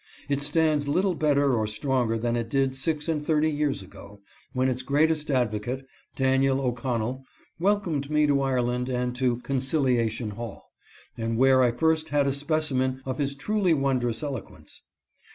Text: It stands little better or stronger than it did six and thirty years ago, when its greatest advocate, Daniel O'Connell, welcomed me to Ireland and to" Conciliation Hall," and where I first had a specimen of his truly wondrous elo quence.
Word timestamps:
It 0.29 0.41
stands 0.41 0.87
little 0.87 1.13
better 1.13 1.53
or 1.53 1.67
stronger 1.67 2.17
than 2.17 2.35
it 2.35 2.49
did 2.49 2.75
six 2.75 3.07
and 3.07 3.23
thirty 3.23 3.51
years 3.51 3.83
ago, 3.83 4.23
when 4.51 4.67
its 4.67 4.81
greatest 4.81 5.29
advocate, 5.29 5.85
Daniel 6.15 6.59
O'Connell, 6.59 7.23
welcomed 7.59 8.09
me 8.09 8.25
to 8.25 8.41
Ireland 8.41 8.89
and 8.89 9.15
to" 9.17 9.37
Conciliation 9.51 10.31
Hall," 10.31 10.71
and 11.19 11.37
where 11.37 11.61
I 11.61 11.69
first 11.69 12.09
had 12.09 12.25
a 12.25 12.33
specimen 12.33 12.99
of 13.05 13.19
his 13.19 13.35
truly 13.35 13.75
wondrous 13.75 14.23
elo 14.23 14.41
quence. 14.41 14.79